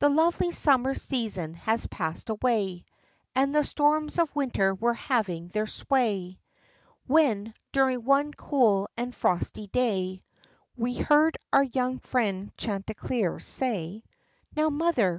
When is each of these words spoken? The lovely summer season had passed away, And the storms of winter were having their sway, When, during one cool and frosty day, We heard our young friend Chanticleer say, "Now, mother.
The 0.00 0.10
lovely 0.10 0.52
summer 0.52 0.92
season 0.92 1.54
had 1.54 1.90
passed 1.90 2.28
away, 2.28 2.84
And 3.34 3.54
the 3.54 3.64
storms 3.64 4.18
of 4.18 4.36
winter 4.36 4.74
were 4.74 4.92
having 4.92 5.48
their 5.48 5.66
sway, 5.66 6.38
When, 7.06 7.54
during 7.72 8.04
one 8.04 8.34
cool 8.34 8.90
and 8.98 9.14
frosty 9.14 9.66
day, 9.68 10.22
We 10.76 10.96
heard 10.98 11.38
our 11.50 11.62
young 11.64 11.98
friend 12.00 12.52
Chanticleer 12.58 13.40
say, 13.40 14.02
"Now, 14.54 14.68
mother. 14.68 15.06